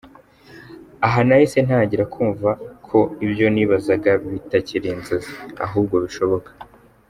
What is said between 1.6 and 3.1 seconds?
ntangira kumva ko